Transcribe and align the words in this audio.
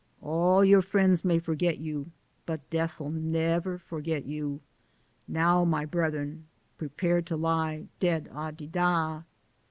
All 0.23 0.65
your 0.65 0.81
frien's 0.81 1.23
may 1.23 1.37
forget 1.37 1.77
you, 1.77 2.09
but 2.47 2.67
Deff 2.71 2.99
'11 2.99 3.31
nebber 3.31 3.77
forget 3.77 4.25
you. 4.25 4.59
Now, 5.27 5.63
my 5.63 5.85
bredren, 5.85 6.45
prepare 6.79 7.21
to 7.21 7.37
lie 7.37 7.85
ded 7.99 8.27
a 8.33 8.51
de 8.51 8.65
dah 8.65 9.21